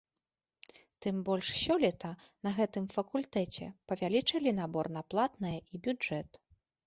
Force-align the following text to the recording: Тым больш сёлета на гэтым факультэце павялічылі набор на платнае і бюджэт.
Тым 1.05 1.15
больш 1.27 1.47
сёлета 1.63 2.11
на 2.47 2.53
гэтым 2.59 2.85
факультэце 2.95 3.67
павялічылі 3.91 4.55
набор 4.61 4.85
на 4.95 5.01
платнае 5.15 5.55
і 5.57 5.75
бюджэт. 5.89 6.29